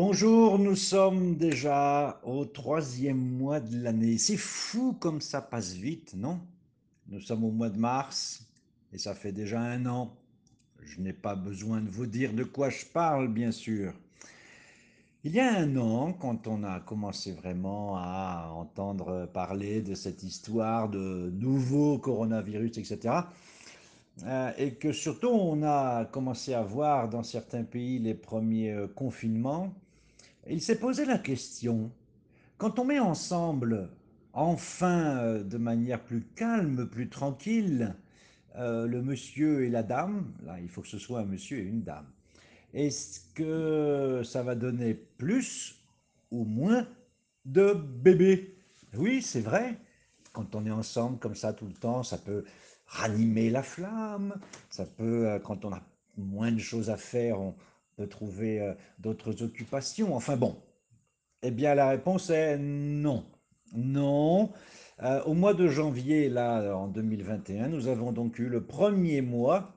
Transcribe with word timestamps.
Bonjour, 0.00 0.60
nous 0.60 0.76
sommes 0.76 1.34
déjà 1.34 2.20
au 2.22 2.44
troisième 2.44 3.18
mois 3.18 3.58
de 3.58 3.82
l'année. 3.82 4.16
C'est 4.16 4.36
fou 4.36 4.92
comme 5.00 5.20
ça 5.20 5.42
passe 5.42 5.72
vite, 5.72 6.14
non? 6.16 6.38
Nous 7.08 7.20
sommes 7.20 7.42
au 7.42 7.50
mois 7.50 7.68
de 7.68 7.80
mars 7.80 8.46
et 8.92 8.98
ça 8.98 9.12
fait 9.12 9.32
déjà 9.32 9.60
un 9.60 9.86
an. 9.86 10.14
Je 10.84 11.00
n'ai 11.00 11.12
pas 11.12 11.34
besoin 11.34 11.80
de 11.80 11.90
vous 11.90 12.06
dire 12.06 12.32
de 12.32 12.44
quoi 12.44 12.70
je 12.70 12.86
parle, 12.86 13.26
bien 13.26 13.50
sûr. 13.50 13.92
Il 15.24 15.32
y 15.32 15.40
a 15.40 15.52
un 15.52 15.76
an, 15.76 16.12
quand 16.12 16.46
on 16.46 16.62
a 16.62 16.78
commencé 16.78 17.32
vraiment 17.32 17.96
à 17.96 18.52
entendre 18.54 19.28
parler 19.34 19.82
de 19.82 19.96
cette 19.96 20.22
histoire 20.22 20.88
de 20.88 21.32
nouveau 21.34 21.98
coronavirus, 21.98 22.78
etc., 22.78 23.16
euh, 24.22 24.52
et 24.58 24.74
que 24.74 24.92
surtout 24.92 25.30
on 25.30 25.64
a 25.64 26.04
commencé 26.04 26.54
à 26.54 26.62
voir 26.62 27.08
dans 27.08 27.24
certains 27.24 27.64
pays 27.64 27.98
les 27.98 28.14
premiers 28.14 28.76
confinements, 28.94 29.74
il 30.54 30.62
s'est 30.62 30.78
posé 30.78 31.04
la 31.04 31.18
question, 31.18 31.90
quand 32.56 32.78
on 32.78 32.84
met 32.84 32.98
ensemble, 32.98 33.90
enfin 34.32 35.18
euh, 35.18 35.42
de 35.42 35.58
manière 35.58 36.02
plus 36.02 36.22
calme, 36.34 36.88
plus 36.88 37.08
tranquille, 37.08 37.94
euh, 38.56 38.86
le 38.86 39.02
monsieur 39.02 39.64
et 39.64 39.70
la 39.70 39.82
dame, 39.82 40.32
là 40.44 40.58
il 40.60 40.68
faut 40.68 40.82
que 40.82 40.88
ce 40.88 40.98
soit 40.98 41.20
un 41.20 41.24
monsieur 41.24 41.58
et 41.58 41.64
une 41.64 41.82
dame, 41.82 42.06
est-ce 42.74 43.20
que 43.34 44.22
ça 44.24 44.42
va 44.42 44.54
donner 44.54 44.94
plus 44.94 45.76
ou 46.30 46.44
moins 46.44 46.86
de 47.44 47.72
bébés? 47.72 48.54
Oui, 48.96 49.22
c'est 49.22 49.40
vrai. 49.40 49.78
Quand 50.32 50.54
on 50.54 50.66
est 50.66 50.70
ensemble 50.70 51.18
comme 51.18 51.34
ça 51.34 51.52
tout 51.52 51.66
le 51.66 51.72
temps, 51.72 52.02
ça 52.02 52.18
peut 52.18 52.44
ranimer 52.86 53.50
la 53.50 53.62
flamme. 53.62 54.34
Ça 54.70 54.84
peut, 54.84 55.28
euh, 55.28 55.38
quand 55.38 55.64
on 55.64 55.72
a 55.72 55.82
moins 56.16 56.52
de 56.52 56.58
choses 56.58 56.90
à 56.90 56.96
faire, 56.96 57.40
on 57.40 57.54
peut 57.98 58.06
trouver 58.06 58.60
euh, 58.60 58.74
d'autres 59.00 59.42
occupations. 59.42 60.14
Enfin 60.14 60.36
bon, 60.36 60.56
eh 61.42 61.50
bien 61.50 61.74
la 61.74 61.88
réponse 61.88 62.30
est 62.30 62.56
non. 62.56 63.24
Non. 63.74 64.52
Euh, 65.02 65.22
au 65.24 65.34
mois 65.34 65.52
de 65.52 65.68
janvier, 65.68 66.28
là, 66.28 66.76
en 66.76 66.86
2021, 66.86 67.68
nous 67.68 67.88
avons 67.88 68.12
donc 68.12 68.38
eu 68.38 68.48
le 68.48 68.64
premier 68.64 69.20
mois 69.20 69.74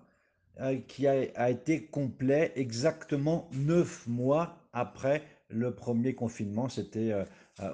euh, 0.60 0.78
qui 0.88 1.08
a, 1.08 1.50
été 1.50 1.86
complet 1.88 2.54
exactement 2.56 3.50
neuf 3.54 4.08
mois 4.08 4.56
après 4.72 5.24
le 5.50 5.74
premier 5.74 6.14
confinement. 6.14 6.70
C'était 6.70 7.14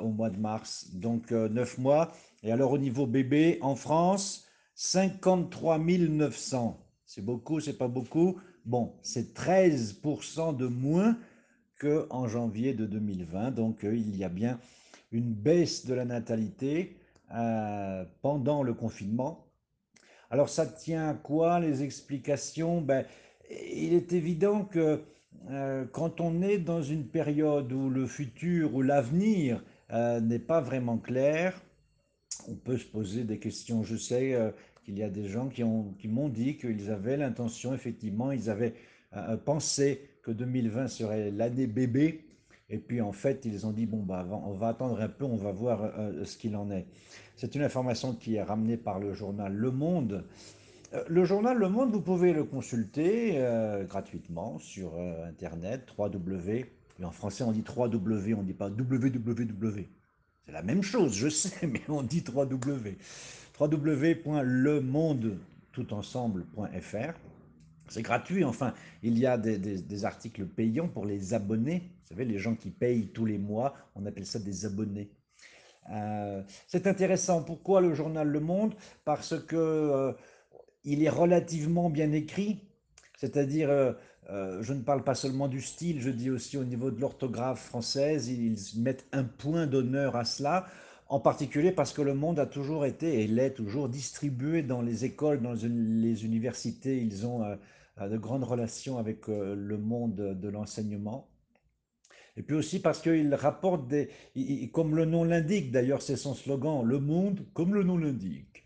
au 0.01 0.07
mois 0.07 0.29
de 0.29 0.39
mars. 0.39 0.89
Donc 0.93 1.31
neuf 1.31 1.77
mois. 1.77 2.11
Et 2.41 2.51
alors 2.51 2.71
au 2.71 2.77
niveau 2.79 3.05
bébé, 3.05 3.59
en 3.61 3.75
France, 3.75 4.47
53 4.73 5.77
900. 5.77 6.83
C'est 7.05 7.23
beaucoup, 7.23 7.59
c'est 7.59 7.77
pas 7.77 7.87
beaucoup. 7.87 8.39
Bon, 8.67 8.91
c'est 9.01 9.33
13% 9.33 10.57
de 10.57 10.67
moins 10.67 11.17
qu'en 11.79 12.27
janvier 12.27 12.73
de 12.73 12.85
2020. 12.85 13.51
Donc 13.51 13.85
euh, 13.85 13.95
il 13.95 14.17
y 14.17 14.25
a 14.25 14.29
bien 14.29 14.59
une 15.13 15.33
baisse 15.33 15.85
de 15.85 15.93
la 15.93 16.03
natalité 16.03 16.97
euh, 17.33 18.03
pendant 18.21 18.63
le 18.63 18.73
confinement. 18.73 19.47
Alors 20.29 20.49
ça 20.49 20.65
tient 20.65 21.11
à 21.11 21.13
quoi 21.13 21.61
les 21.61 21.81
explications? 21.81 22.81
Ben, 22.81 23.05
Il 23.49 23.93
est 23.93 24.11
évident 24.11 24.65
que 24.65 25.02
euh, 25.49 25.85
quand 25.93 26.19
on 26.19 26.41
est 26.41 26.57
dans 26.57 26.83
une 26.83 27.07
période 27.07 27.71
où 27.71 27.89
le 27.89 28.05
futur 28.05 28.75
ou 28.75 28.81
l'avenir 28.81 29.63
n'est 29.89 30.39
pas 30.39 30.59
vraiment 30.59 30.97
clair, 30.97 31.61
on 32.49 32.55
peut 32.55 32.77
se 32.77 32.85
poser 32.85 33.23
des 33.23 33.39
questions. 33.39 33.83
Je 33.83 33.95
sais 33.95 34.35
qu'il 34.88 34.97
y 34.97 35.03
a 35.03 35.09
des 35.09 35.27
gens 35.27 35.49
qui 35.49 35.66
ont, 35.66 35.93
qui 35.99 36.07
m'ont 36.07 36.30
dit 36.30 36.55
qu'ils 36.55 36.89
avaient 36.89 37.17
l'intention, 37.17 37.73
effectivement, 37.73 38.31
ils 38.31 38.49
avaient 38.49 38.73
euh, 39.17 39.35
pensé 39.35 40.02
que 40.23 40.31
2020 40.31 40.88
serait 40.88 41.30
l'année 41.30 41.67
bébé. 41.67 42.25
Et 42.70 42.77
puis 42.77 43.02
en 43.02 43.11
fait, 43.11 43.43
ils 43.43 43.67
ont 43.67 43.71
dit, 43.71 43.86
bon, 43.86 44.02
bah, 44.02 44.25
on 44.31 44.53
va 44.53 44.70
attendre 44.70 45.02
un 45.02 45.09
peu, 45.09 45.25
on 45.25 45.36
va 45.36 45.52
voir 45.52 45.83
euh, 45.83 46.23
ce 46.23 46.37
qu'il 46.37 46.55
en 46.55 46.71
est. 46.71 46.86
C'est 47.36 47.53
une 47.55 47.64
information 47.64 48.14
qui 48.14 48.36
est 48.36 48.42
ramenée 48.42 48.77
par 48.77 48.98
le 48.99 49.14
journal 49.14 49.53
Le 49.53 49.71
Monde. 49.71 50.23
Euh, 50.93 51.04
Le 51.09 51.25
journal 51.25 51.58
Le 51.58 51.67
Monde, 51.67 51.92
vous 51.92 52.02
pouvez 52.02 52.31
le 52.31 52.45
consulter 52.45 53.33
euh, 53.36 53.83
gratuitement 53.83 54.58
sur 54.59 54.95
euh, 54.95 55.27
Internet, 55.27 55.86
3W. 55.98 56.65
Et 57.02 57.04
en 57.04 57.11
français, 57.11 57.43
on 57.43 57.52
dit 57.52 57.61
3W, 57.61 58.36
on 58.36 58.42
ne 58.42 58.48
dit 58.48 58.54
pas 58.54 58.69
www. 58.69 59.86
C'est 60.45 60.54
la 60.54 60.64
même 60.64 60.81
chose, 60.81 61.14
je 61.14 61.27
sais, 61.27 61.67
mais 61.67 61.81
on 61.89 62.04
dit 62.04 62.21
3W. 62.21 62.95
www.lemonde 63.59 65.39
toutensemble.fr. 65.71 67.13
C'est 67.89 68.01
gratuit, 68.01 68.43
enfin, 68.43 68.73
il 69.01 69.17
y 69.17 69.25
a 69.25 69.37
des, 69.37 70.05
articles 70.05 70.45
payants 70.45 70.87
pour 70.87 71.05
les 71.05 71.33
abonnés. 71.33 71.91
Vous 72.01 72.07
savez, 72.09 72.25
les 72.25 72.37
gens 72.37 72.55
qui 72.55 72.69
payent 72.69 73.07
tous 73.07 73.25
les 73.25 73.37
mois, 73.37 73.73
on 73.95 74.05
appelle 74.05 74.25
ça 74.25 74.39
des 74.39 74.65
abonnés. 74.65 75.09
Euh, 75.91 76.41
c'est 76.67 76.85
intéressant. 76.85 77.43
Pourquoi 77.43 77.79
le 77.79 77.93
journal 77.93 78.27
Le 78.27 78.39
Monde? 78.41 78.75
Parce 79.05 79.39
que 79.39 79.55
euh, 79.55 80.11
il 80.83 81.01
est 81.03 81.09
relativement 81.09 81.89
bien 81.89 82.11
écrit, 82.11 82.59
c'est-à-dire, 83.17 83.69
euh, 83.69 83.93
je 84.61 84.73
ne 84.73 84.81
parle 84.81 85.03
pas 85.03 85.15
seulement 85.15 85.47
du 85.47 85.61
style, 85.61 86.01
je 86.01 86.09
dis 86.09 86.29
aussi 86.29 86.57
au 86.57 86.65
niveau 86.65 86.91
de 86.91 86.99
l'orthographe 86.99 87.63
française, 87.63 88.27
ils 88.27 88.57
mettent 88.81 89.05
un 89.13 89.23
point 89.23 89.65
d'honneur 89.65 90.17
à 90.17 90.25
cela, 90.25 90.67
en 91.09 91.19
particulier 91.19 91.71
parce 91.71 91.93
que 91.93 92.01
le 92.01 92.13
monde 92.13 92.39
a 92.39 92.45
toujours 92.45 92.85
été 92.85 93.21
et 93.21 93.27
l'est 93.27 93.53
toujours 93.53 93.89
distribué 93.89 94.61
dans 94.61 94.81
les 94.81 95.05
écoles, 95.05 95.41
dans 95.41 95.53
les 95.53 96.25
universités, 96.25 96.97
ils 96.97 97.25
ont 97.25 97.43
euh, 97.43 97.55
euh, 98.01 98.09
de 98.09 98.17
grandes 98.17 98.43
relations 98.43 98.97
avec 98.97 99.29
euh, 99.29 99.55
le 99.55 99.77
monde 99.77 100.15
de 100.15 100.49
l'enseignement. 100.49 101.29
Et 102.35 102.43
puis 102.43 102.55
aussi 102.55 102.79
parce 102.79 103.01
qu'il 103.01 103.33
rapporte 103.33 103.87
des, 103.87 104.09
comme 104.71 104.95
le 104.95 105.05
nom 105.05 105.23
l'indique, 105.23 105.71
d'ailleurs 105.71 106.03
c'est 106.03 106.17
son 106.17 106.35
slogan, 106.35 106.83
le 106.83 106.99
monde 106.99 107.45
comme 107.53 107.73
le 107.73 107.83
nom 107.83 107.97
l'indique. 107.97 108.63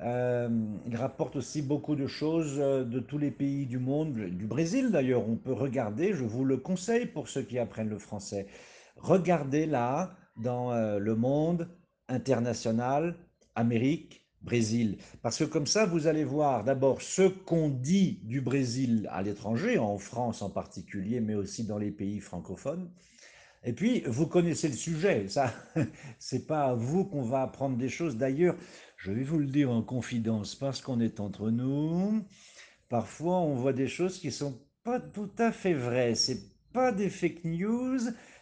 Il 0.00 0.94
rapporte 0.94 1.34
aussi 1.34 1.60
beaucoup 1.60 1.96
de 1.96 2.06
choses 2.06 2.56
de 2.56 3.00
tous 3.00 3.18
les 3.18 3.32
pays 3.32 3.66
du 3.66 3.78
monde, 3.78 4.14
du 4.14 4.46
Brésil 4.46 4.90
d'ailleurs. 4.92 5.28
On 5.28 5.34
peut 5.34 5.54
regarder, 5.54 6.12
je 6.12 6.22
vous 6.22 6.44
le 6.44 6.58
conseille 6.58 7.06
pour 7.06 7.28
ceux 7.28 7.42
qui 7.42 7.58
apprennent 7.58 7.88
le 7.88 7.98
français. 7.98 8.46
Regardez 8.96 9.66
là, 9.66 10.14
dans 10.38 10.72
euh, 10.72 10.98
le 10.98 11.14
monde 11.14 11.68
international, 12.08 13.16
Amérique, 13.54 14.24
Brésil. 14.40 14.98
Parce 15.22 15.38
que 15.38 15.44
comme 15.44 15.66
ça, 15.66 15.84
vous 15.84 16.06
allez 16.06 16.24
voir 16.24 16.64
d'abord 16.64 17.02
ce 17.02 17.22
qu'on 17.22 17.68
dit 17.68 18.20
du 18.24 18.40
Brésil 18.40 19.08
à 19.12 19.22
l'étranger, 19.22 19.78
en 19.78 19.98
France 19.98 20.42
en 20.42 20.50
particulier, 20.50 21.20
mais 21.20 21.34
aussi 21.34 21.64
dans 21.64 21.78
les 21.78 21.90
pays 21.90 22.20
francophones. 22.20 22.90
Et 23.64 23.72
puis, 23.72 24.02
vous 24.06 24.26
connaissez 24.26 24.68
le 24.68 24.74
sujet. 24.74 25.28
Ça, 25.28 25.52
c'est 26.18 26.46
pas 26.46 26.66
à 26.66 26.74
vous 26.74 27.04
qu'on 27.04 27.22
va 27.22 27.42
apprendre 27.42 27.76
des 27.76 27.88
choses. 27.88 28.16
D'ailleurs, 28.16 28.56
je 28.96 29.10
vais 29.10 29.24
vous 29.24 29.38
le 29.38 29.46
dire 29.46 29.70
en 29.70 29.82
confidence, 29.82 30.54
parce 30.54 30.80
qu'on 30.80 31.00
est 31.00 31.20
entre 31.20 31.50
nous. 31.50 32.24
Parfois, 32.88 33.38
on 33.38 33.54
voit 33.54 33.72
des 33.72 33.88
choses 33.88 34.18
qui 34.18 34.30
sont 34.30 34.58
pas 34.84 35.00
tout 35.00 35.30
à 35.38 35.52
fait 35.52 35.74
vraies. 35.74 36.14
C'est 36.14 36.40
pas 36.72 36.92
des 36.92 37.10
fake 37.10 37.44
news, 37.44 37.98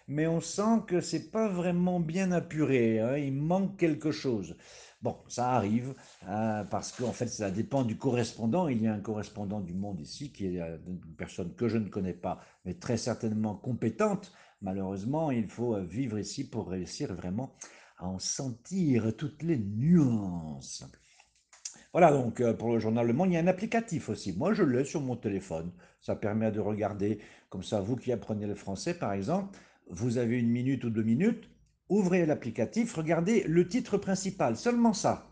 mais 0.09 0.27
on 0.27 0.41
sent 0.41 0.83
que 0.87 1.01
c'est 1.01 1.31
pas 1.31 1.49
vraiment 1.49 2.01
bien 2.01 2.33
apuré. 2.33 3.01
hein. 3.01 3.17
Il 3.17 3.33
manque 3.35 3.77
quelque 3.79 4.11
chose. 4.13 4.57
Bon, 5.03 5.17
ça 5.29 5.51
arrive, 5.53 5.95
euh, 6.29 6.65
parce 6.65 6.93
qu'en 6.93 7.13
fait, 7.13 7.27
ça 7.29 7.51
dépend 7.51 7.85
du 7.85 7.97
correspondant. 7.99 8.69
Il 8.69 8.83
y 8.83 8.87
a 8.87 8.95
un 8.95 9.01
correspondant 9.01 9.61
du 9.61 9.75
Monde 9.75 10.01
ici, 10.01 10.33
qui 10.33 10.47
est 10.57 10.61
euh, 10.61 10.79
une 10.87 11.01
personne 11.17 11.55
que 11.55 11.69
je 11.69 11.79
ne 11.79 11.89
connais 11.89 12.15
pas, 12.15 12.41
mais 12.65 12.75
très 12.75 12.97
certainement 12.97 13.55
compétente. 13.55 14.33
Malheureusement, 14.63 15.31
il 15.31 15.49
faut 15.49 15.75
euh, 15.75 15.85
vivre 15.85 16.19
ici 16.19 16.49
pour 16.49 16.69
réussir 16.69 17.15
vraiment 17.15 17.55
à 17.99 18.07
en 18.09 18.19
sentir 18.19 19.15
toutes 19.17 19.43
les 19.43 19.59
nuances. 19.59 20.85
Voilà 21.93 22.13
donc 22.13 22.41
euh, 22.41 22.53
pour 22.55 22.73
le 22.73 22.79
journal 22.79 23.07
Le 23.07 23.13
Monde, 23.13 23.31
il 23.31 23.35
y 23.35 23.37
a 23.37 23.41
un 23.41 23.47
applicatif 23.47 24.09
aussi. 24.09 24.37
Moi, 24.37 24.53
je 24.55 24.63
l'ai 24.63 24.85
sur 24.85 25.01
mon 25.01 25.17
téléphone. 25.17 25.73
Ça 26.01 26.15
permet 26.17 26.53
de 26.53 26.61
regarder, 26.61 27.21
comme 27.49 27.63
ça, 27.63 27.81
vous 27.81 27.97
qui 27.97 28.13
apprenez 28.13 28.47
le 28.47 28.55
français, 28.55 28.95
par 28.99 29.13
exemple, 29.13 29.59
vous 29.89 30.19
avez 30.19 30.39
une 30.39 30.51
minute 30.51 30.85
ou 30.85 30.91
deux 30.91 31.03
minutes, 31.03 31.49
ouvrez 31.89 32.27
l'applicatif, 32.27 32.95
regardez 32.95 33.45
le 33.45 33.69
titre 33.69 33.99
principal, 33.99 34.57
seulement 34.57 34.93
ça. 34.93 35.29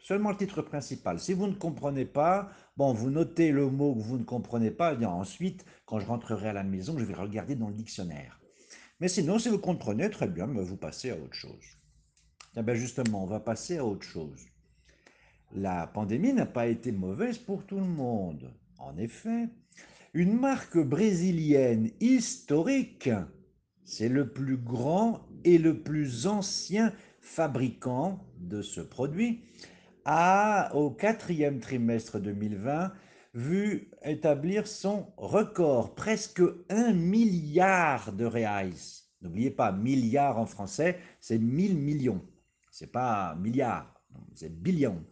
Seulement 0.00 0.30
le 0.30 0.36
titre 0.36 0.62
principal. 0.62 1.20
Si 1.20 1.34
vous 1.34 1.46
ne 1.46 1.54
comprenez 1.54 2.06
pas, 2.06 2.50
bon, 2.76 2.92
vous 2.92 3.10
notez 3.10 3.50
le 3.50 3.68
mot 3.68 3.94
que 3.94 4.00
vous 4.00 4.16
ne 4.16 4.24
comprenez 4.24 4.70
pas, 4.70 4.94
et 4.94 5.04
ensuite, 5.04 5.64
quand 5.84 6.00
je 6.00 6.06
rentrerai 6.06 6.48
à 6.48 6.52
la 6.52 6.62
maison, 6.62 6.98
je 6.98 7.04
vais 7.04 7.14
regarder 7.14 7.56
dans 7.56 7.68
le 7.68 7.74
dictionnaire. 7.74 8.40
Mais 9.00 9.08
sinon, 9.08 9.38
si 9.38 9.48
vous 9.48 9.58
comprenez, 9.58 10.08
très 10.08 10.28
bien, 10.28 10.46
vous 10.46 10.76
passez 10.76 11.10
à 11.10 11.16
autre 11.16 11.34
chose. 11.34 11.78
Eh 12.56 12.62
bien 12.62 12.74
justement, 12.74 13.22
on 13.22 13.26
va 13.26 13.40
passer 13.40 13.78
à 13.78 13.84
autre 13.84 14.04
chose. 14.04 14.46
La 15.52 15.86
pandémie 15.86 16.32
n'a 16.32 16.46
pas 16.46 16.66
été 16.66 16.90
mauvaise 16.90 17.38
pour 17.38 17.64
tout 17.64 17.78
le 17.78 17.86
monde. 17.86 18.52
En 18.78 18.96
effet, 18.96 19.48
une 20.14 20.38
marque 20.38 20.78
brésilienne 20.78 21.90
historique, 22.00 23.10
c'est 23.88 24.10
le 24.10 24.28
plus 24.28 24.58
grand 24.58 25.26
et 25.44 25.56
le 25.56 25.80
plus 25.80 26.26
ancien 26.26 26.92
fabricant 27.22 28.22
de 28.38 28.60
ce 28.60 28.82
produit, 28.82 29.40
a, 30.04 30.70
au 30.74 30.90
quatrième 30.90 31.58
trimestre 31.58 32.20
2020, 32.20 32.92
vu 33.32 33.90
établir 34.02 34.66
son 34.66 35.06
record, 35.16 35.94
presque 35.94 36.42
un 36.68 36.92
milliard 36.92 38.12
de 38.12 38.26
reais. 38.26 38.72
N'oubliez 39.22 39.50
pas, 39.50 39.72
milliard 39.72 40.38
en 40.38 40.44
français, 40.44 40.98
c'est 41.18 41.38
mille 41.38 41.78
millions. 41.78 42.22
C'est 42.70 42.92
pas 42.92 43.36
milliard, 43.36 44.02
c'est 44.34 44.54
billion. 44.62 45.02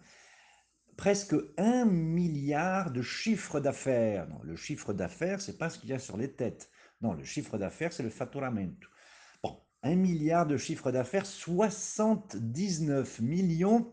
Presque 0.99 1.35
un 1.57 1.87
milliard 1.87 2.91
de 2.91 3.01
chiffre 3.01 3.59
d'affaires. 3.59 4.29
le 4.43 4.55
chiffre 4.55 4.93
d'affaires, 4.93 5.41
c'est 5.41 5.57
pas 5.57 5.71
ce 5.71 5.79
qu'il 5.79 5.89
y 5.89 5.95
a 5.95 5.99
sur 5.99 6.19
les 6.19 6.31
têtes. 6.31 6.71
Non, 7.01 7.13
le 7.15 7.25
chiffre 7.25 7.59
d'affaires, 7.59 7.93
c'est 7.93 8.03
le 8.03 8.11
faturamento. 8.11 8.89
Bon, 9.43 9.61
un 9.83 9.97
milliard 9.97 10.47
de 10.47 10.57
chiffre 10.57 10.91
d'affaires, 10.91 11.27
79 11.27 13.21
millions 13.21 13.93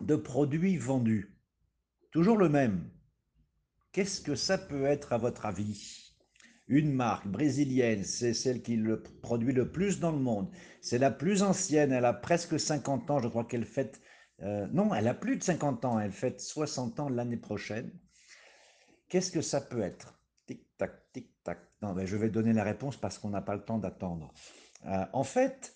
de 0.00 0.16
produits 0.16 0.76
vendus. 0.76 1.36
Toujours 2.10 2.36
le 2.36 2.48
même. 2.48 2.90
Qu'est-ce 3.92 4.20
que 4.20 4.34
ça 4.34 4.58
peut 4.58 4.84
être 4.84 5.12
à 5.12 5.18
votre 5.18 5.46
avis? 5.46 6.14
Une 6.68 6.92
marque 6.92 7.28
brésilienne, 7.28 8.02
c'est 8.02 8.34
celle 8.34 8.60
qui 8.60 8.76
le 8.76 9.02
produit 9.02 9.52
le 9.52 9.70
plus 9.70 10.00
dans 10.00 10.10
le 10.10 10.18
monde. 10.18 10.50
C'est 10.80 10.98
la 10.98 11.12
plus 11.12 11.42
ancienne, 11.42 11.92
elle 11.92 12.04
a 12.04 12.12
presque 12.12 12.58
50 12.58 13.10
ans, 13.10 13.20
je 13.20 13.28
crois 13.28 13.44
qu'elle 13.44 13.64
fête... 13.64 14.00
Euh, 14.42 14.66
non, 14.72 14.92
elle 14.94 15.08
a 15.08 15.14
plus 15.14 15.36
de 15.36 15.42
50 15.42 15.84
ans, 15.84 15.98
elle 16.00 16.12
fête 16.12 16.40
60 16.40 17.00
ans 17.00 17.08
l'année 17.08 17.36
prochaine. 17.36 17.90
Qu'est-ce 19.08 19.30
que 19.30 19.40
ça 19.40 19.60
peut 19.60 19.80
être? 19.80 20.20
Tic-tac, 20.46 21.12
tic-tac. 21.12 21.58
Mais 21.94 22.06
je 22.06 22.16
vais 22.16 22.30
donner 22.30 22.52
la 22.52 22.64
réponse 22.64 22.96
parce 22.96 23.18
qu'on 23.18 23.30
n'a 23.30 23.42
pas 23.42 23.54
le 23.54 23.62
temps 23.62 23.78
d'attendre. 23.78 24.32
Euh, 24.86 25.04
en 25.12 25.24
fait, 25.24 25.74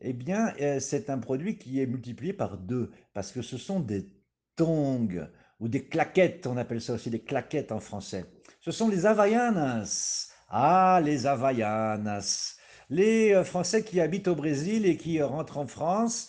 eh 0.00 0.12
bien, 0.12 0.52
euh, 0.60 0.80
c'est 0.80 1.10
un 1.10 1.18
produit 1.18 1.56
qui 1.56 1.80
est 1.80 1.86
multiplié 1.86 2.32
par 2.32 2.58
deux, 2.58 2.90
parce 3.14 3.32
que 3.32 3.42
ce 3.42 3.58
sont 3.58 3.80
des 3.80 4.08
tongs 4.56 5.28
ou 5.60 5.68
des 5.68 5.84
claquettes, 5.84 6.46
on 6.46 6.56
appelle 6.56 6.80
ça 6.80 6.94
aussi 6.94 7.10
des 7.10 7.22
claquettes 7.22 7.72
en 7.72 7.80
français. 7.80 8.26
Ce 8.60 8.70
sont 8.70 8.88
les 8.88 9.06
Havaianas. 9.06 10.28
Ah, 10.48 11.00
les 11.04 11.26
Havaianas. 11.26 12.56
Les 12.88 13.32
euh, 13.34 13.44
Français 13.44 13.84
qui 13.84 14.00
habitent 14.00 14.28
au 14.28 14.34
Brésil 14.34 14.86
et 14.86 14.96
qui 14.96 15.22
rentrent 15.22 15.58
en 15.58 15.66
France, 15.66 16.28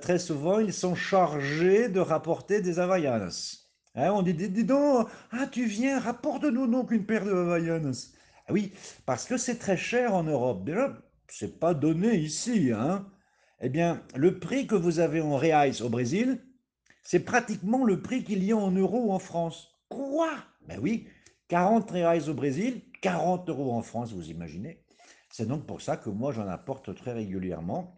très 0.00 0.20
souvent, 0.20 0.60
ils 0.60 0.72
sont 0.72 0.94
chargés 0.94 1.88
de 1.88 1.98
rapporter 1.98 2.60
des 2.60 2.78
Havaianas. 2.78 3.62
Hein, 3.96 4.12
on 4.12 4.22
dit, 4.22 4.32
dis 4.32 4.64
donc, 4.64 5.08
ah, 5.32 5.48
tu 5.50 5.64
viens, 5.64 5.98
rapporte-nous 5.98 6.68
donc 6.68 6.92
une 6.92 7.04
paire 7.04 7.24
de 7.24 7.32
Havaianas. 7.32 8.12
Ah 8.46 8.52
oui, 8.52 8.72
parce 9.06 9.24
que 9.24 9.36
c'est 9.36 9.58
très 9.58 9.76
cher 9.76 10.14
en 10.14 10.24
Europe. 10.24 10.64
Déjà, 10.64 10.98
c'est 11.28 11.58
pas 11.58 11.74
donné 11.74 12.16
ici. 12.16 12.72
Hein. 12.74 13.08
Eh 13.60 13.68
bien, 13.68 14.02
le 14.16 14.38
prix 14.38 14.66
que 14.66 14.74
vous 14.74 14.98
avez 14.98 15.20
en 15.20 15.36
reais 15.36 15.80
au 15.82 15.88
Brésil, 15.88 16.44
c'est 17.02 17.20
pratiquement 17.24 17.84
le 17.84 18.02
prix 18.02 18.24
qu'il 18.24 18.42
y 18.44 18.52
a 18.52 18.56
en 18.56 18.70
euros 18.70 19.12
en 19.12 19.18
France. 19.18 19.78
Quoi? 19.88 20.30
Ben 20.66 20.78
oui, 20.80 21.08
40 21.48 21.90
reais 21.90 22.28
au 22.28 22.34
Brésil, 22.34 22.82
40 23.02 23.48
euros 23.48 23.72
en 23.72 23.82
France, 23.82 24.12
vous 24.12 24.30
imaginez. 24.30 24.84
C'est 25.30 25.46
donc 25.46 25.66
pour 25.66 25.80
ça 25.80 25.96
que 25.96 26.10
moi 26.10 26.32
j'en 26.32 26.48
apporte 26.48 26.94
très 26.94 27.12
régulièrement 27.12 27.94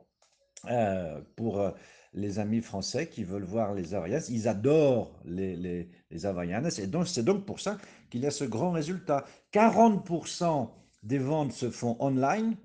euh, 0.71 1.21
pour 1.37 1.61
euh, 1.61 1.71
les 2.15 2.39
amis 2.39 2.61
français 2.61 3.09
qui 3.09 3.25
veulent 3.25 3.45
voir 3.45 3.75
les 3.75 3.95
Havaianas. 3.95 4.29
Ils 4.31 4.49
adorent 4.49 5.21
les, 5.25 5.57
les, 5.57 5.89
les 6.11 6.27
et 6.81 6.87
donc 6.87 7.09
c'est 7.09 7.25
donc 7.25 7.45
pour 7.45 7.61
ça 7.61 7.77
qu'il 8.11 8.21
y 8.23 8.27
a 8.27 8.31
ce 8.31 8.45
grand 8.45 8.71
résultat. 8.71 9.25
40% 9.53 10.71
des 11.03 11.19
ventes 11.19 11.53
se 11.53 11.71
font 11.71 11.97
online, 12.01 12.57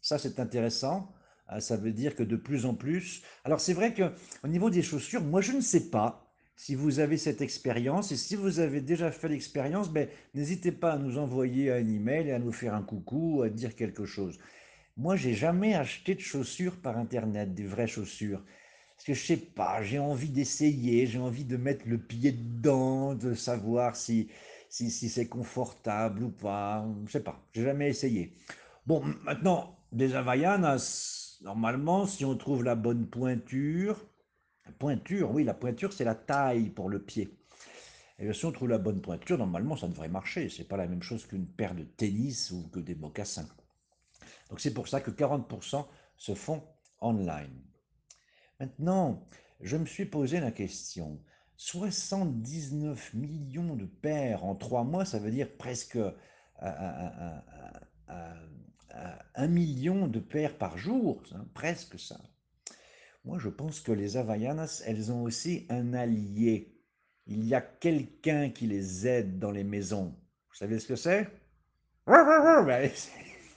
ça 0.00 0.18
c'est 0.18 0.40
intéressant. 0.40 1.12
Ah, 1.46 1.60
ça 1.60 1.76
veut 1.76 1.92
dire 1.92 2.14
que 2.14 2.22
de 2.22 2.36
plus 2.36 2.66
en 2.66 2.74
plus... 2.74 3.22
Alors 3.44 3.60
c'est 3.60 3.72
vrai 3.72 3.94
qu'au 3.94 4.48
niveau 4.48 4.68
des 4.68 4.82
chaussures, 4.82 5.22
moi 5.22 5.40
je 5.40 5.52
ne 5.52 5.62
sais 5.62 5.88
pas 5.88 6.28
si 6.56 6.74
vous 6.74 6.98
avez 6.98 7.16
cette 7.16 7.40
expérience 7.40 8.12
et 8.12 8.16
si 8.16 8.34
vous 8.34 8.58
avez 8.58 8.80
déjà 8.80 9.10
fait 9.10 9.28
l'expérience, 9.28 9.90
ben, 9.90 10.08
n'hésitez 10.34 10.72
pas 10.72 10.92
à 10.92 10.98
nous 10.98 11.16
envoyer 11.16 11.72
un 11.72 11.88
email 11.88 12.28
et 12.28 12.32
à 12.32 12.38
nous 12.38 12.52
faire 12.52 12.74
un 12.74 12.82
coucou, 12.82 13.42
à 13.42 13.48
dire 13.48 13.76
quelque 13.76 14.04
chose. 14.04 14.38
Moi, 14.96 15.14
j'ai 15.14 15.34
jamais 15.34 15.74
acheté 15.74 16.16
de 16.16 16.20
chaussures 16.20 16.76
par 16.82 16.98
internet, 16.98 17.54
des 17.54 17.64
vraies 17.64 17.86
chaussures. 17.86 18.42
Que 19.08 19.14
je 19.14 19.24
sais 19.24 19.38
pas, 19.38 19.82
j'ai 19.82 19.98
envie 19.98 20.28
d'essayer, 20.28 21.06
j'ai 21.06 21.18
envie 21.18 21.46
de 21.46 21.56
mettre 21.56 21.88
le 21.88 21.96
pied 21.96 22.30
dedans, 22.30 23.14
de 23.14 23.32
savoir 23.32 23.96
si, 23.96 24.28
si, 24.68 24.90
c'est 24.90 25.28
confortable 25.28 26.24
ou 26.24 26.30
pas. 26.30 26.86
Je 27.06 27.12
sais 27.12 27.22
pas, 27.22 27.42
j'ai 27.54 27.62
jamais 27.62 27.88
essayé. 27.88 28.34
Bon, 28.86 29.02
maintenant, 29.24 29.78
des 29.92 30.14
Havaianas, 30.14 31.38
Normalement, 31.40 32.06
si 32.06 32.24
on 32.24 32.36
trouve 32.36 32.64
la 32.64 32.74
bonne 32.74 33.06
pointure, 33.06 34.04
pointure, 34.78 35.30
oui, 35.30 35.44
la 35.44 35.54
pointure, 35.54 35.92
c'est 35.92 36.04
la 36.04 36.16
taille 36.16 36.68
pour 36.68 36.90
le 36.90 37.00
pied. 37.00 37.38
Et 38.18 38.32
si 38.32 38.44
on 38.44 38.52
trouve 38.52 38.68
la 38.68 38.78
bonne 38.78 39.00
pointure, 39.00 39.38
normalement, 39.38 39.76
ça 39.76 39.86
devrait 39.86 40.08
marcher. 40.08 40.48
Ce 40.48 40.58
n'est 40.58 40.68
pas 40.68 40.76
la 40.76 40.88
même 40.88 41.02
chose 41.02 41.26
qu'une 41.26 41.46
paire 41.46 41.74
de 41.74 41.84
tennis 41.84 42.50
ou 42.50 42.68
que 42.68 42.80
des 42.80 42.96
mocassins. 42.96 43.48
Donc 44.50 44.60
c'est 44.60 44.74
pour 44.74 44.88
ça 44.88 45.00
que 45.00 45.12
40% 45.12 45.86
se 46.16 46.34
font 46.34 46.62
online. 47.00 47.62
Maintenant, 48.60 49.26
je 49.60 49.76
me 49.76 49.86
suis 49.86 50.06
posé 50.06 50.40
la 50.40 50.50
question. 50.50 51.20
79 51.56 53.14
millions 53.14 53.76
de 53.76 53.84
paires 53.84 54.44
en 54.44 54.54
trois 54.54 54.84
mois, 54.84 55.04
ça 55.04 55.18
veut 55.18 55.30
dire 55.30 55.48
presque 55.56 55.96
euh, 55.96 56.12
un 59.34 59.48
million 59.48 60.08
de 60.08 60.18
paires 60.18 60.56
par 60.56 60.76
jour, 60.76 61.22
hein, 61.34 61.46
presque 61.54 61.98
ça. 61.98 62.20
Moi, 63.24 63.38
je 63.38 63.48
pense 63.48 63.80
que 63.80 63.92
les 63.92 64.16
Havaianas, 64.16 64.82
elles 64.86 65.12
ont 65.12 65.22
aussi 65.22 65.66
un 65.68 65.94
allié. 65.94 66.74
Il 67.26 67.44
y 67.44 67.54
a 67.54 67.60
quelqu'un 67.60 68.50
qui 68.50 68.66
les 68.66 69.06
aide 69.06 69.38
dans 69.38 69.50
les 69.50 69.64
maisons. 69.64 70.16
Vous 70.48 70.54
savez 70.54 70.78
ce 70.78 70.88
que 70.88 70.96
c'est 70.96 71.28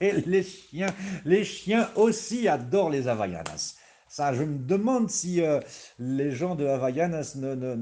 les 0.00 0.42
chiens, 0.42 0.94
les 1.24 1.44
chiens 1.44 1.90
aussi 1.94 2.48
adorent 2.48 2.90
les 2.90 3.08
Havaianas. 3.08 3.76
Ça, 4.12 4.34
je 4.34 4.42
me 4.42 4.58
demande 4.58 5.08
si 5.08 5.40
euh, 5.40 5.58
les 5.98 6.32
gens 6.32 6.54
de 6.54 6.66
Havaianas 6.66 7.34
ne, 7.36 7.54
ne, 7.54 7.74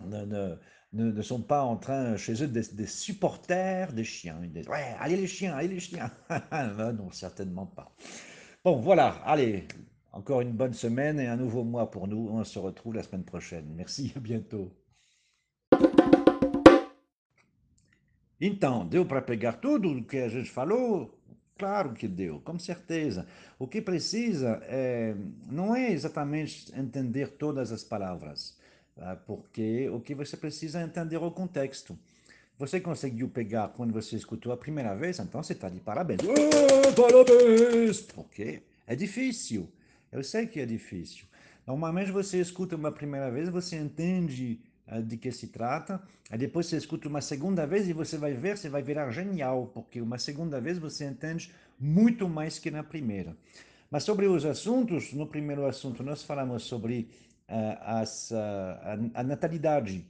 ne, 0.00 0.56
ne 0.92 1.22
sont 1.22 1.42
pas 1.42 1.64
en 1.64 1.76
train, 1.76 2.16
chez 2.16 2.40
eux, 2.40 2.46
des, 2.46 2.86
supporters 2.86 3.92
des 3.92 4.04
chiens. 4.04 4.40
Ouais, 4.40 4.94
allez 5.00 5.16
les 5.16 5.26
chiens, 5.26 5.56
allez 5.56 5.66
les 5.66 5.80
chiens. 5.80 6.08
Ben 6.52 6.92
non, 6.92 7.10
certainement 7.10 7.66
pas. 7.66 7.92
Bon, 8.62 8.76
voilà, 8.76 9.20
allez, 9.24 9.66
encore 10.12 10.40
une 10.40 10.52
bonne 10.52 10.72
semaine 10.72 11.18
et 11.18 11.26
un 11.26 11.36
nouveau 11.36 11.64
mois 11.64 11.90
pour 11.90 12.06
nous. 12.06 12.28
On 12.30 12.44
se 12.44 12.60
retrouve 12.60 12.94
la 12.94 13.02
semaine 13.02 13.24
prochaine. 13.24 13.74
Merci, 13.74 14.12
à 14.14 14.20
bientôt. 14.20 14.72
Então, 18.40 18.84
deu 18.88 19.04
para 19.04 19.22
pegar 19.22 19.60
que 19.60 20.18
a? 20.18 20.28
Claro 21.58 21.92
que 21.92 22.08
deu, 22.08 22.40
com 22.40 22.58
certeza. 22.58 23.26
O 23.58 23.66
que 23.66 23.80
precisa 23.80 24.60
é, 24.64 25.14
não 25.50 25.74
é 25.76 25.92
exatamente 25.92 26.72
entender 26.78 27.28
todas 27.28 27.70
as 27.70 27.84
palavras. 27.84 28.56
Tá? 28.94 29.16
porque 29.26 29.88
o 29.88 30.00
que 30.00 30.14
você 30.14 30.36
precisa 30.36 30.80
é 30.80 30.84
entender 30.84 31.16
o 31.16 31.30
contexto. 31.30 31.98
Você 32.58 32.78
conseguiu 32.78 33.28
pegar 33.28 33.68
quando 33.68 33.92
você 33.92 34.16
escutou 34.16 34.52
a 34.52 34.56
primeira 34.56 34.94
vez, 34.94 35.18
então 35.18 35.42
você 35.42 35.54
está 35.54 35.68
de 35.68 35.80
parabéns. 35.80 36.20
Oh, 36.22 37.02
parabéns! 37.02 38.02
Porque 38.02 38.62
é 38.86 38.94
difícil. 38.94 39.68
Eu 40.10 40.22
sei 40.22 40.46
que 40.46 40.60
é 40.60 40.66
difícil. 40.66 41.24
Normalmente 41.66 42.10
você 42.10 42.38
escuta 42.40 42.76
uma 42.76 42.92
primeira 42.92 43.30
vez, 43.30 43.48
você 43.48 43.76
entende 43.76 44.60
de 45.04 45.16
que 45.16 45.30
se 45.30 45.48
trata, 45.48 46.02
aí 46.30 46.38
depois 46.38 46.66
você 46.66 46.76
escuta 46.76 47.08
uma 47.08 47.20
segunda 47.20 47.66
vez 47.66 47.88
e 47.88 47.92
você 47.92 48.18
vai 48.18 48.34
ver, 48.34 48.58
você 48.58 48.68
vai 48.68 48.82
virar 48.82 49.10
genial, 49.10 49.70
porque 49.72 50.00
uma 50.00 50.18
segunda 50.18 50.60
vez 50.60 50.78
você 50.78 51.04
entende 51.06 51.52
muito 51.78 52.28
mais 52.28 52.58
que 52.58 52.70
na 52.70 52.82
primeira. 52.82 53.36
Mas 53.90 54.04
sobre 54.04 54.26
os 54.26 54.44
assuntos, 54.44 55.12
no 55.12 55.26
primeiro 55.26 55.66
assunto 55.66 56.02
nós 56.02 56.22
falamos 56.22 56.64
sobre 56.64 57.08
as, 57.80 58.32
a, 58.32 58.98
a, 59.14 59.22
natalidade, 59.22 60.04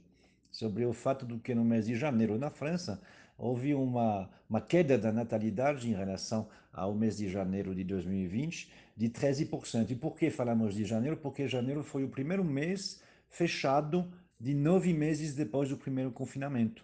sobre 0.51 0.85
o 0.85 0.93
fato 0.93 1.25
do 1.25 1.39
que 1.39 1.53
no 1.53 1.65
mês 1.65 1.85
de 1.85 1.95
janeiro 1.95 2.37
na 2.37 2.49
França 2.49 3.01
houve 3.37 3.73
uma, 3.73 4.29
uma 4.49 4.61
queda 4.61 4.97
da 4.97 5.11
natalidade 5.11 5.89
em 5.89 5.93
relação 5.93 6.47
ao 6.71 6.93
mês 6.93 7.17
de 7.17 7.29
janeiro 7.29 7.75
de 7.75 7.83
2020 7.83 8.71
de 8.95 9.09
13%. 9.09 9.89
E 9.89 9.95
por 9.95 10.15
que 10.15 10.29
falamos 10.29 10.75
de 10.75 10.85
janeiro? 10.85 11.17
Porque 11.17 11.47
janeiro 11.47 11.83
foi 11.83 12.03
o 12.03 12.09
primeiro 12.09 12.43
mês 12.43 13.01
fechado 13.27 14.07
de 14.43 14.53
nove 14.53 14.93
meses 14.93 15.33
depois 15.33 15.69
do 15.69 15.77
primeiro 15.77 16.11
confinamento. 16.11 16.83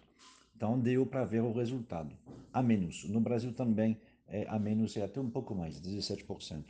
Então 0.56 0.80
deu 0.80 1.04
para 1.04 1.26
ver 1.26 1.42
o 1.42 1.52
resultado. 1.52 2.16
A 2.50 2.62
menos. 2.62 3.04
No 3.04 3.20
Brasil 3.20 3.52
também 3.52 4.00
é 4.26 4.46
a 4.48 4.58
menos, 4.58 4.96
é 4.96 5.04
até 5.04 5.20
um 5.20 5.28
pouco 5.28 5.54
mais, 5.54 5.78
17%. 5.78 6.64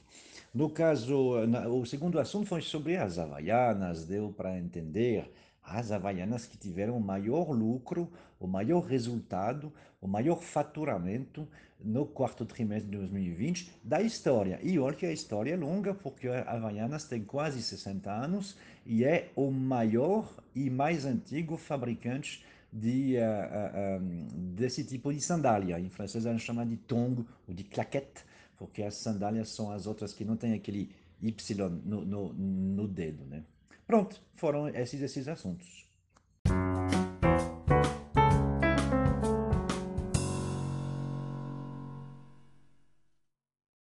No 0.53 0.69
caso, 0.69 1.47
na, 1.47 1.69
o 1.69 1.87
segundo 1.87 2.19
assunto 2.19 2.47
foi 2.47 2.61
sobre 2.61 2.97
as 2.97 3.19
Havaianas, 3.19 4.05
deu 4.05 4.33
para 4.33 4.59
entender 4.59 5.31
as 5.63 5.93
Havaianas 5.93 6.45
que 6.45 6.59
tiveram 6.59 6.97
o 6.97 7.01
maior 7.01 7.51
lucro, 7.51 8.11
o 8.41 8.49
maior 8.49 8.81
resultado, 8.81 9.73
o 10.01 10.09
maior 10.09 10.43
faturamento 10.43 11.47
no 11.79 12.05
quarto 12.05 12.45
trimestre 12.45 12.91
de 12.91 12.99
2020 12.99 13.73
da 13.85 14.03
história. 14.03 14.59
E 14.63 14.79
olha 14.79 14.97
que 14.97 15.07
a 15.07 15.13
história 15.13 15.55
é 15.55 15.57
longa, 15.57 15.95
porque 15.95 16.29
a 16.29 16.51
Havaianas 16.51 17.05
tem 17.05 17.23
quase 17.23 17.63
60 17.63 18.11
anos 18.11 18.57
e 18.85 19.05
é 19.05 19.31
o 19.37 19.51
maior 19.51 20.35
e 20.55 20.69
mais 20.69 21.05
antigo 21.05 21.57
fabricante 21.57 22.45
de, 22.73 23.17
uh, 23.17 23.99
uh, 23.99 24.05
desse 24.55 24.85
tipo 24.85 25.13
de 25.13 25.21
sandália. 25.21 25.79
Em 25.79 25.89
francês 25.89 26.27
a 26.27 26.33
gente 26.33 26.45
chama 26.45 26.67
de 26.67 26.77
tongue 26.77 27.25
ou 27.49 27.55
de 27.55 27.65
claquette, 27.65 28.25
porque 28.61 28.83
as 28.83 28.95
sandálias 28.97 29.49
são 29.49 29.73
as 29.73 29.87
outras 29.87 30.13
que 30.13 30.23
não 30.23 30.37
tem 30.37 30.53
aquele 30.53 30.95
Y 31.23 31.59
no, 31.83 32.05
no, 32.05 32.33
no 32.35 32.87
dedo. 32.87 33.25
Né? 33.25 33.43
Pronto, 33.87 34.23
foram 34.37 34.69
esses, 34.69 35.01
esses 35.01 35.27
assuntos. 35.27 35.90